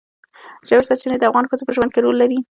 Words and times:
ژورې 0.67 0.87
سرچینې 0.89 1.17
د 1.19 1.23
افغان 1.29 1.45
ښځو 1.49 1.67
په 1.67 1.75
ژوند 1.75 1.91
کې 1.93 1.99
رول 2.03 2.15
لري. 2.21 2.37